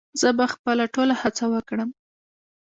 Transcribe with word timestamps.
زه 0.21 0.29
به 0.37 0.45
خپله 0.53 0.85
ټوله 0.93 1.15
هڅه 1.21 1.45
وکړم 1.53 1.89